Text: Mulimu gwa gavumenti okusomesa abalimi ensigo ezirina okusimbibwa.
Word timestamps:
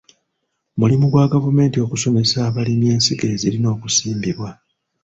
Mulimu 0.79 1.05
gwa 1.11 1.25
gavumenti 1.33 1.77
okusomesa 1.85 2.37
abalimi 2.47 2.85
ensigo 2.93 3.25
ezirina 3.33 3.67
okusimbibwa. 3.75 4.49